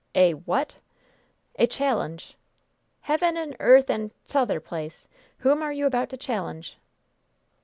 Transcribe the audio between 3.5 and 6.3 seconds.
earth and t'other place! Whom are you about to